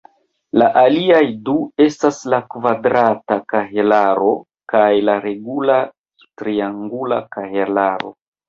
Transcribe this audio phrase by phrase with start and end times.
[0.59, 1.19] La aliaj
[1.49, 1.53] du
[1.85, 4.33] estas la kvadrata kahelaro
[4.75, 5.79] kaj la regula
[6.43, 8.15] triangula kahelaro.